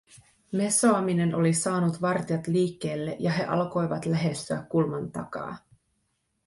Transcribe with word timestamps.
Mesoaminen 0.51 1.35
oli 1.35 1.53
saanut 1.53 2.01
vartijat 2.01 2.47
liikkeelle, 2.47 3.15
ja 3.19 3.31
he 3.31 3.45
alkoivat 3.45 4.05
lähestyä 4.05 4.65
kulman 4.69 5.11
takaa. 5.11 5.57